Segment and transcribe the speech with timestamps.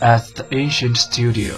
[0.00, 1.54] at the ancient studio.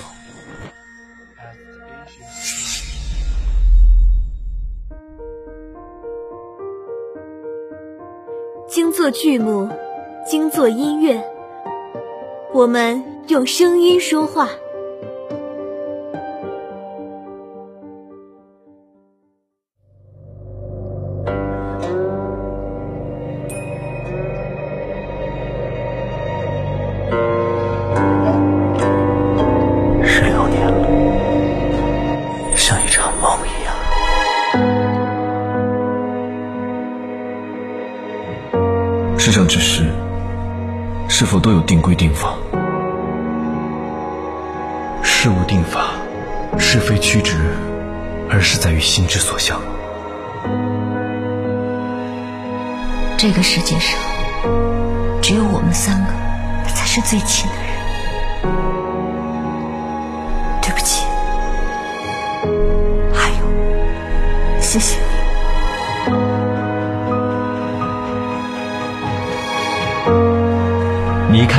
[8.68, 9.68] 精作剧目，
[10.26, 11.22] 精作音乐，
[12.52, 14.48] 我们用声音说话。
[39.24, 39.84] 世上之事，
[41.08, 42.34] 是否都有定规定法？
[45.00, 45.90] 事无定法，
[46.58, 47.36] 是非曲直，
[48.28, 49.60] 而是在于心之所向。
[53.16, 53.96] 这个世界上，
[55.22, 56.12] 只有我们三个
[56.74, 57.62] 才是最亲的人。
[60.60, 61.06] 对不起，
[63.14, 63.46] 还有，
[64.60, 64.98] 谢谢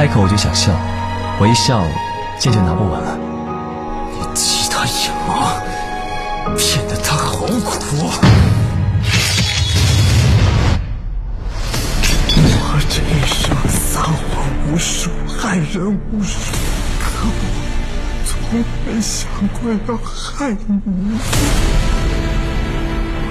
[0.06, 0.70] 开口我就想笑，
[1.40, 1.82] 我一笑，
[2.38, 3.18] 剑就拿不稳了。
[4.12, 5.64] 你欺他眼盲，
[6.58, 8.12] 骗得他好苦。
[12.36, 14.14] 我这一生撒谎
[14.68, 16.52] 无数，害人无数，
[17.00, 17.32] 可我
[18.28, 20.82] 从没想过要害你。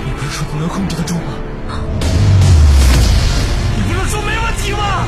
[0.06, 1.20] 你不是说不能控制得住吗？
[3.76, 5.06] 你不是说没问题吗？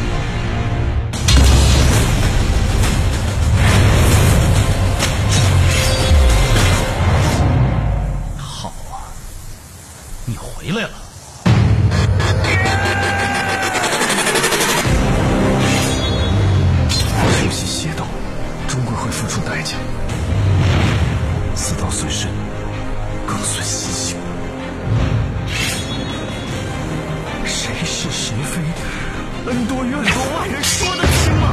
[29.46, 31.52] 恩多怨多，外人说得清吗？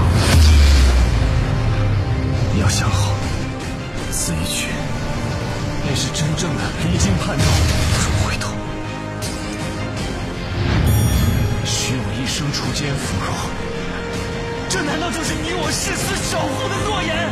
[2.53, 3.11] 你要想好，
[4.11, 4.67] 此一去，
[5.85, 7.43] 那是真正的离经叛道，
[7.93, 8.53] 不回头。
[11.65, 13.35] 许我一生锄奸扶弱，
[14.69, 17.29] 这难道就是你我誓死守护的诺言？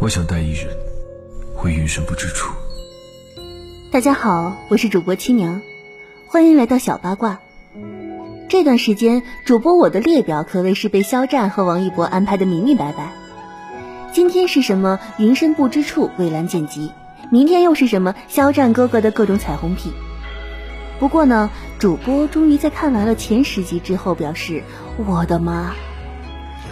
[0.00, 0.68] 我想带一人
[1.56, 2.54] 回云深不知处。
[3.90, 5.60] 大家好，我是主播七娘，
[6.28, 7.40] 欢迎来到小八卦。
[8.48, 13.12] 这段时间，主播我的列表可谓是被肖战和王一博安排的明明白白。
[14.12, 16.92] 今天是什么云深不知处蔚蓝剪辑，
[17.32, 19.92] 明天又是什么肖战哥哥的各种彩虹屁。
[21.00, 24.62] 不过呢，主播终于在看完了前十集之后表示
[25.04, 25.74] ：“我的妈，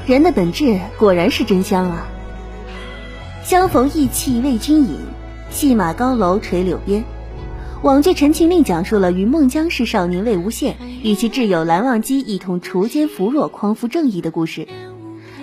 [0.07, 2.07] 人的本质果然是真香啊！”
[3.47, 4.99] 相逢意气为君饮，
[5.51, 7.05] 戏马高楼垂柳边。
[7.85, 10.75] 网剧《陈情令》讲述了与孟姜氏少年魏无羡
[11.05, 14.67] 与其挚友蓝忘机一同锄奸扶弱、匡扶正义的故事。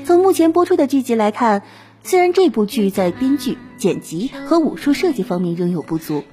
[0.04, 1.62] 从目前播出的剧集来看，
[2.04, 6.26] 虽然这部剧在编剧、剪辑和武术设计方面仍有不足，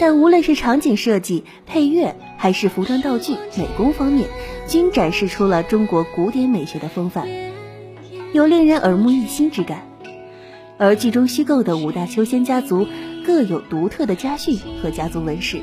[0.00, 4.28] 但无论是场景设计、配乐，还是服装道具、美工方面，
[4.66, 7.28] 均展示出了中国古典美学的风范，
[8.32, 9.86] 有令人耳目一新之感。
[10.78, 12.86] 而剧中虚构的五大修仙家族
[13.24, 15.60] 各有独特的家训和家族纹饰，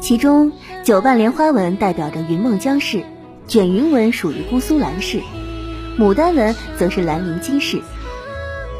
[0.00, 0.52] 其中
[0.84, 3.04] 九瓣莲花纹代表着云梦江氏，
[3.46, 5.20] 卷云纹属于姑苏蓝氏，
[5.98, 7.82] 牡丹纹则是兰陵金氏。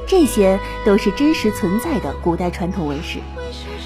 [0.07, 3.19] 这些都是真实存在的古代传统纹饰，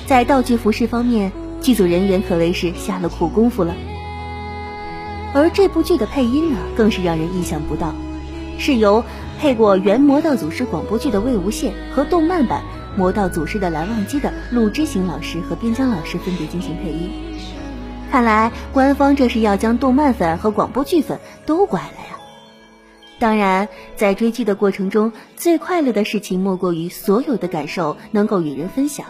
[0.07, 3.75] 在道具服饰方面，剧组人员可谓是下了苦功夫了。
[5.35, 7.93] 而这部剧的配音呢，更是让人意想不到，
[8.59, 9.03] 是由。
[9.43, 12.63] 配过原《魔道祖师》广播剧的魏无羡和动漫版
[12.97, 17.11] 《魔道祖师》的蓝忘机的陆之行老师和边疆老师分别进行配音。
[18.09, 22.21] 看来官方这是要将动漫粉和广播剧粉都拐了呀！
[23.19, 29.07] 当然，在追剧的过程中，最快乐的事情莫过于所有的感受能够与人分享。《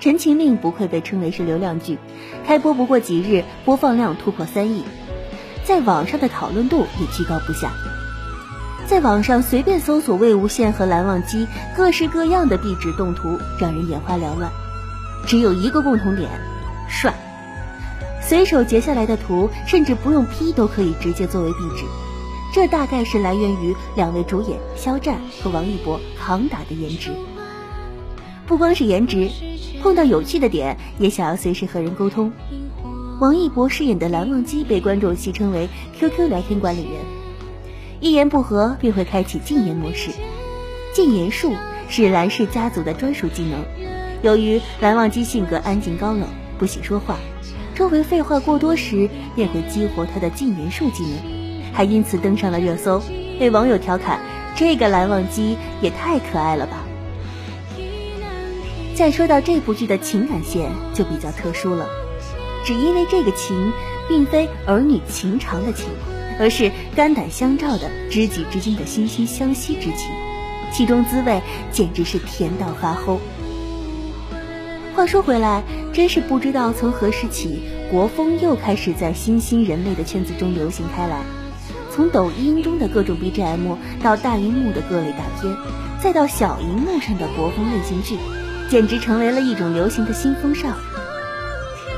[0.00, 1.98] 陈情令》不愧被称为是流量剧，
[2.46, 4.84] 开播不过几日，播放量突破三亿，
[5.64, 7.70] 在网上的讨论度也居高不下。
[8.86, 14.52] 在网上随便搜索魏无羡和蓝忘机各式各样的壁纸动图，让人眼花缭乱。
[15.26, 16.28] 只有一个共同点，
[16.86, 17.14] 帅。
[18.20, 21.84] 随手截下来的图，甚至不用 P 都可以直接作为壁纸。
[22.52, 27.10] 这大概是来源于两位主演肖战和王一博扛打的颜值。
[28.46, 29.30] 不光是颜值，
[29.82, 32.30] 碰到有趣的点也想要随时和人沟通。
[33.18, 37.00] 王一博饰演的蓝忘机被观众戏称为 QQ 聊天管理员，
[38.04, 40.10] 一言不合便会开启禁言模式。
[40.92, 41.54] 禁言术
[41.88, 43.64] 是蓝氏家族的专属技能。
[44.20, 46.28] 由于蓝忘机性格安静高冷，
[46.58, 47.16] 不喜说话，
[47.74, 51.72] 周围废话过多时便会激活他的禁言术技能。
[51.72, 53.00] 还因此登上了热搜，
[53.40, 54.20] 被网友调侃
[54.54, 56.84] ：“这个蓝忘机也太可爱了吧！”
[58.94, 61.88] 再说到这部剧的情感线就比较特殊了，
[62.66, 63.72] 只因为这个情
[64.06, 65.86] 并非儿女情长的情，
[66.38, 70.10] 而是肝胆相照的知己之间的惺惺相惜之情，
[70.72, 71.40] 其中滋味
[71.70, 73.18] 简直是甜到发齁。
[74.94, 81.20] 话说回来，真是不知道从何时起，国风又开始在新兴人类的圈子中流行开来。
[81.90, 85.56] 从抖音中的各种 BGM 到大荧幕的各类大片，
[86.02, 88.16] 再到小荧幕上的国风类型剧，
[88.68, 90.76] 简直成为了一种流行的新风尚。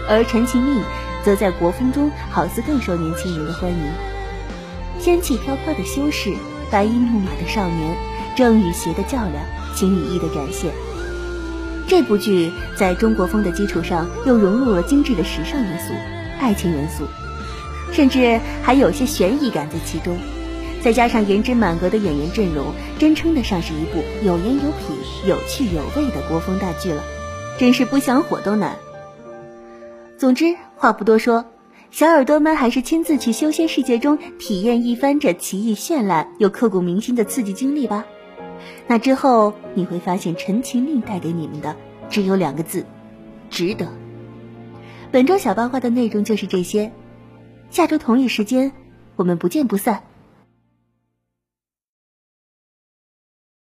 [0.09, 0.81] 而《陈情令》
[1.25, 4.16] 则在国风中好似更受年轻人的欢迎。
[5.07, 6.35] 仙气飘飘的修士，
[6.69, 7.97] 白衣怒马的少年，
[8.35, 9.37] 正与邪的较量，
[9.73, 10.73] 情与义的展现。
[11.87, 15.95] 这部剧在中国风的基础上，又融入了精致的时尚元素、
[16.41, 17.05] 爱情元素。
[17.93, 20.19] 甚至还有些悬疑感在其中，
[20.83, 27.01] 再加上颜值满格的演员阵容，真称得上是一部有颜有品、有趣有味的国风大剧了，
[27.61, 28.75] 真是不想火都难。
[30.19, 31.45] 总之，话不多说，
[31.91, 38.05] 小耳朵们还是亲自去修仙世界中体验一番这奇异绚烂又刻骨铭心的刺激经历吧。
[38.87, 41.75] 那之后你会发现，《陈情令》带给你们的
[42.11, 42.85] 只有两个字：
[43.49, 43.89] 值得。
[45.11, 46.93] 本周小八卦的内容就是这些。
[47.71, 48.73] 下周同一时间，
[49.17, 50.03] 我们不见不散。